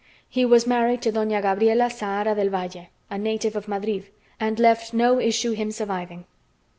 [0.27, 4.07] He was married to Doña Gabriela Zahara del Valle, a native of Madrid,
[4.39, 6.25] and left no issue him surviving."